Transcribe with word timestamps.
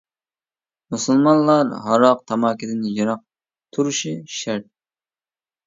مۇسۇلمانلار 0.95 1.73
ھاراق، 1.89 2.25
تاماكىدىن 2.33 2.89
يىراق 2.95 3.23
تۇرۇشى 3.79 4.17
شەرت. 4.41 4.69